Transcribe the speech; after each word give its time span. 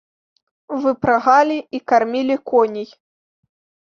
Выпрагалі 0.85 1.57
і 1.79 1.81
кармілі 1.91 2.37
коней. 2.53 2.89